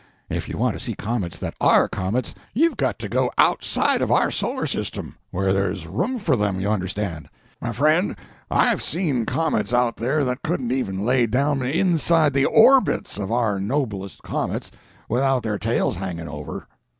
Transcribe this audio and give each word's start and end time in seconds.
If 0.31 0.49
you 0.49 0.57
want 0.57 0.73
to 0.73 0.83
see 0.83 0.95
comets 0.95 1.37
that 1.37 1.53
are 1.61 1.87
comets, 1.87 2.33
you've 2.55 2.75
got 2.75 2.97
to 2.97 3.07
go 3.07 3.29
outside 3.37 4.01
of 4.01 4.09
our 4.11 4.31
solar 4.31 4.65
system—where 4.65 5.53
there's 5.53 5.85
room 5.85 6.17
for 6.17 6.35
them, 6.35 6.59
you 6.59 6.71
understand. 6.71 7.29
My 7.61 7.71
friend, 7.71 8.15
I've 8.49 8.81
seen 8.81 9.27
comets 9.27 9.75
out 9.75 9.97
there 9.97 10.25
that 10.25 10.41
couldn't 10.41 10.71
even 10.71 11.05
lay 11.05 11.27
down 11.27 11.61
inside 11.61 12.33
the 12.33 12.45
orbits 12.45 13.19
of 13.19 13.31
our 13.31 13.59
noblest 13.59 14.23
comets 14.23 14.71
without 15.07 15.43
their 15.43 15.59
tails 15.59 15.97
hanging 15.97 16.27
over. 16.27 16.65